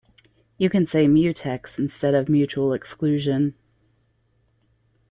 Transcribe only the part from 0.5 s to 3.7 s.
You can say mutex instead of mutual exclusion.